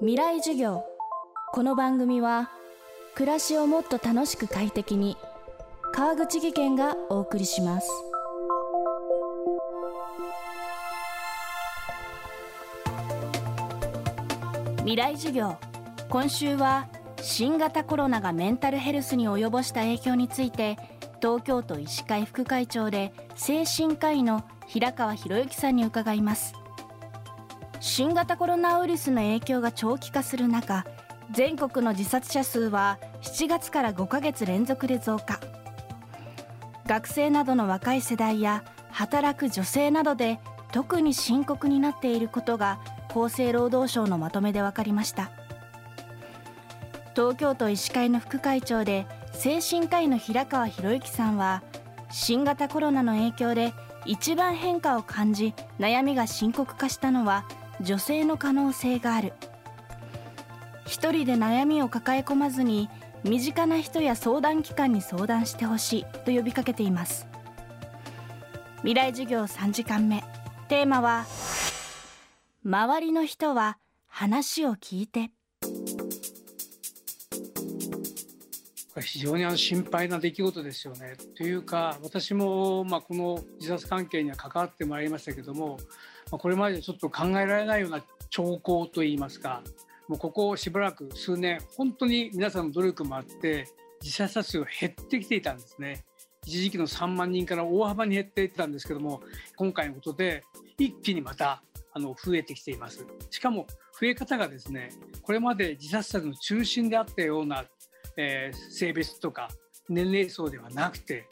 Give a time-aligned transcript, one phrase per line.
[0.00, 0.84] 未来授業。
[1.52, 2.50] この番組は
[3.14, 5.18] 暮らしをもっと楽しく快適に
[5.92, 7.90] 川口義賢がお送りします。
[14.78, 15.58] 未来授業。
[16.08, 16.88] 今週は
[17.20, 20.78] 新型コロナがメンタルヘルスに及ぼした影響について
[21.20, 26.54] 東京都医師会副会長で精神科医の平川博之さんに伺います。
[27.86, 30.84] 新型コロナウイルスの影響が長期化する中
[31.30, 35.38] 全国の自殺者数は7月から5ヶ月連続で増加。
[36.84, 40.40] 学生などの若い世代や働く女性などで
[40.72, 45.30] 特に深刻になっていることが厚生労働省のまとめで分かりました。
[47.14, 51.62] 東京都医師会の副会長で精神科医の平川博之さんは
[52.10, 53.72] 新型コロナの影響で
[54.06, 57.44] 一番変化を感じ悩みが深刻化したのは
[57.80, 59.32] 女性の可能性がある。
[60.86, 62.88] 一人で悩みを抱え込まずに
[63.24, 67.26] 身近な人や相談機関に相談してほしいと呼びかけています。
[68.78, 70.22] 未来授業3時間目。
[70.68, 71.26] テーマは
[72.64, 75.30] 周りの人は話を聞いて。
[79.00, 81.16] 非常にあの心配な出来事ですよね。
[81.36, 85.78] というか私もまあこの自殺関係には関わってまいりましたけども
[86.30, 89.62] まこれまでちょっと考えられないような兆候といいますか
[90.08, 93.66] もうここしばらく数年本当に皆さんの努力もあって
[94.02, 96.04] 自殺者数が減ってきていたんですね。
[96.44, 99.20] 一時期の3万人から大幅に減っていったんですけども
[99.56, 100.44] 今回のことで
[100.78, 101.60] 一気にまた
[101.92, 103.66] あの増えてきていますしかも
[104.00, 104.90] 増え方がですね
[105.22, 107.64] これまで自殺者の中心であったような
[108.16, 109.48] えー、性別とか
[109.88, 111.28] 年齢層ではなくて、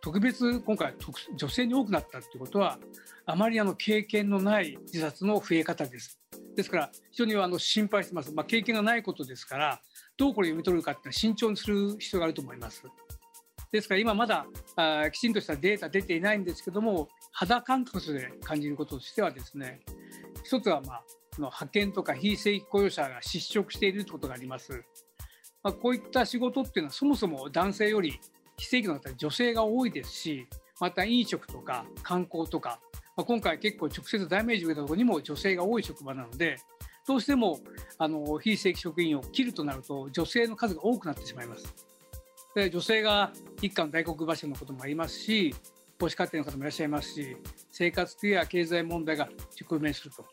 [0.00, 0.94] 特別今回
[1.36, 2.78] 女性に多くなったということは
[3.26, 6.18] あまりあの経験のない自殺の増え方です。
[6.56, 9.80] ですから非常にあの心配してます、まあ、経験がないことですから
[10.16, 12.82] どうこれ読み取るかって慎重にする必要があると思います。
[13.70, 14.46] ですから今まだ
[14.76, 19.80] あきちんとしたデータ出ていないんですけども肌感覚で感じることとしてはですね
[20.42, 21.04] 一つはまあ
[21.40, 24.84] の派遣とか非正規雇用者が失職しているということがあります。
[25.62, 28.20] まあ、こういった仕事っていうのはそもそも男性より
[28.58, 30.46] 非正規の方女性が多いですし
[30.80, 32.80] また飲食とか観光とか、
[33.16, 36.58] まあ、今回結構直接ダメージを受けたところにも女性が多い職場なので
[37.06, 37.58] どうしても
[37.96, 41.88] あの非正規職員を切るとなると女性の数が多くなってしまいます。
[42.54, 43.32] で女性が
[43.62, 45.54] 一家の大黒柱のこともありますし
[45.98, 47.36] 母子家庭の方もいらっしゃいますし
[47.70, 49.28] 生活苦や経済問題が
[49.60, 50.24] 直面すると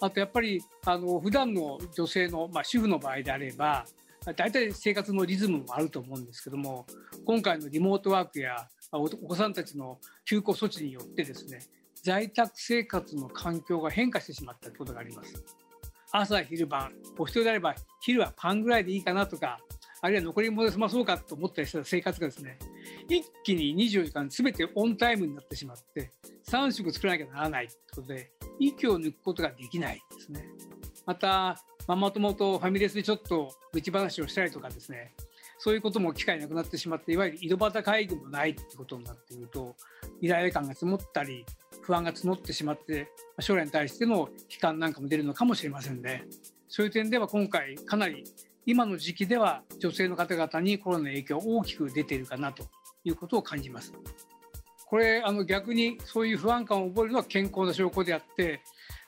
[0.00, 3.84] あとやっぱりあの普段の女性の、まあ、主婦の場合であれば
[4.24, 6.86] 大体生活のリズムもあると思うんですけども
[7.26, 11.60] 今回のリモートワークやお子さんたちの休校措置によってですね
[12.04, 15.44] 在宅生活の環境が変化してしまったことがあります。
[16.12, 19.58] 朝昼晩お一人であれば昼はパンぐらいでいいかなとか
[20.02, 22.58] あるいは残り物で済まそうかと思ったりした生活がですね
[23.08, 26.10] 一気に24時間全てオンタイムになってしまって
[26.48, 30.46] 3食作らなきゃならないということで息を抜くことができないですね。
[31.06, 31.56] また
[31.88, 35.14] ママ友とファミレスでちょっと愚痴話をしたりとかですね
[35.58, 39.76] そういうことも機会なくなってしまっていわゆる井戸端会議もないってことになっていると
[40.20, 41.46] イライラ感が積もったり
[41.82, 43.08] 不安が募ってしまって
[43.40, 44.28] 将来に対しての悲
[44.60, 46.24] 観なんかも出るのかもしれませんね。
[46.68, 48.24] そういう点では今回かなり
[48.64, 52.64] 今の時期では女性の方々にコロナの影響大きく出ているかなと
[53.04, 53.92] いうことを感じます。
[54.86, 58.60] これあの逆にそういう不安感を覚えるのは健康な証拠であって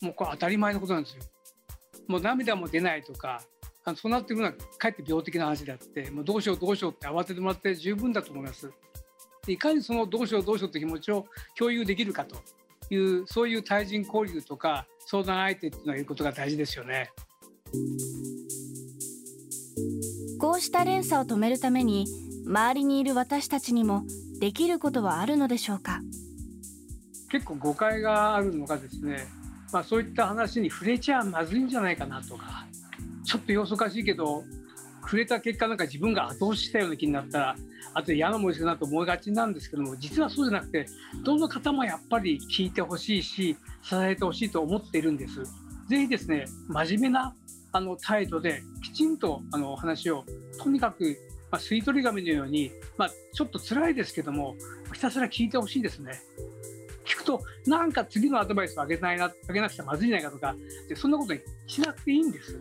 [0.00, 1.22] もうこれ当たり前のことなんですよ。
[2.08, 3.42] もう涙も出ないとか
[3.84, 8.70] あのそうなってくるのはかえって病的な話であってもうどうしようどうしようって慌ててもらって十分だと思います。
[9.46, 11.26] いかにそのどうしようどうしようって気持ちを
[11.56, 12.36] 共有できるかと
[12.90, 17.10] いうそういう対人交流とか相談相手っていうのはいることが大事ですよね。
[20.38, 22.06] こうした連鎖を止めるために
[22.46, 24.04] 周りにいる私たちにも
[24.38, 26.00] できることはあるのでしょうか？
[27.30, 29.26] 結構誤解があるのがですね
[29.72, 32.66] まあ、そういった話に触れちゃまずいんじゃないかなとか
[33.24, 34.44] ちょっと様子おかしいけど
[35.02, 37.56] 触れた結果なんか自分が後押ししたような気になったら
[37.94, 40.86] あと嫌な思いするなと思いがちなんですけども実はそうじゃなくて
[41.24, 45.42] どの方もやっぱり聞いてほしいし支えてほしいと思っているんです。
[45.88, 47.34] ぜひですね真面目な
[47.72, 50.24] あの態度できちんとあの話を
[50.62, 51.16] とにかく、
[51.50, 54.54] まあ、吸い取り紙のように、まあ、ちょっと辛いですけども
[54.92, 56.20] ひたすら聞いてほしいですね。
[57.28, 60.56] となんか次のアドバイスをあげないなあげなくちゃまずいんじゃないかとか
[60.88, 62.58] でそんなことにしなくていいんです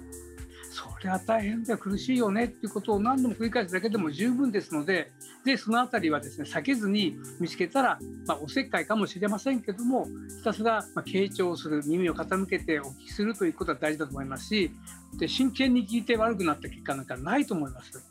[0.72, 5.10] それは大変で苦しいよねっていうことを何度も繰り返すだけでも十分ですので
[5.46, 7.98] でその辺りはですね避けずに見つけたら、
[8.28, 14.72] まあ、おせっかいかもしれませんけどもひたすらま傾聴する耳を傾けてお聞きするということは大事だと思いますし
[15.18, 18.04] で真剣に聞いて悪くなった結果なんかないと思います。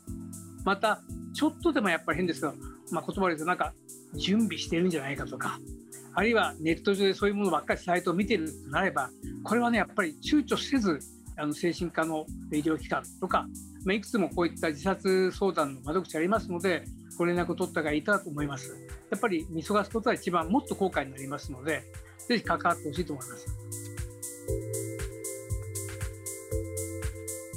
[0.65, 0.99] また
[1.33, 2.53] ちょっとでもやっぱり変ですけど、
[2.91, 3.73] まあ、言葉で言うとなんか
[4.15, 5.61] 準備してるんじゃないかとか
[6.17, 9.11] あるいはネット上でそういうものばっかりサイトを見てるとなれば
[9.43, 10.99] これはねやっぱり躊躇せず
[11.37, 13.45] あの精神科の医療機関とか、
[13.85, 16.85] まあ、いくつもこういった自殺相談の窓口ありますので
[17.19, 18.75] ご連絡を取った方がいいかと思います。
[19.11, 21.83] やっぱり見逃すことは一番もっと後悔になりますので
[22.27, 23.45] ぜひ関わってほしいと思います。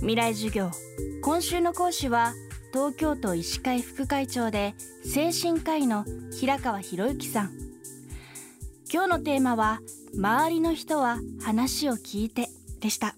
[0.00, 0.70] 未来授業
[1.22, 2.34] 今週の講師は
[2.74, 6.04] 東京都医師会副会長で精神科医の
[6.38, 7.69] 平川博之さん
[8.92, 9.78] 今日のテーマは
[10.18, 12.48] 周りの人は話を聞いて
[12.80, 13.14] でした。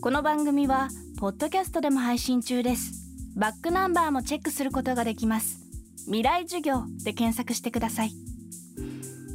[0.00, 0.88] この番組は
[1.18, 2.94] ポッドキャストでも配信中です。
[3.36, 5.60] バックナンバーもチェックすることができます。
[6.06, 8.12] 未来授業で検索してください。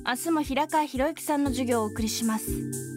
[0.03, 2.96] 明日も平川博之さんの授業をお送りします。